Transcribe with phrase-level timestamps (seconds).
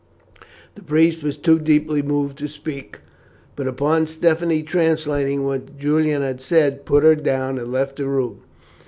[0.73, 2.97] The priest was too deeply moved to speak,
[3.55, 8.39] but upon Stephanie translating what Julian had said, put her down and left the room.